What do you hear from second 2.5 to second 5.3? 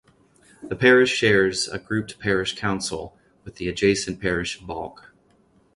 council with the adjacent parish of Balk.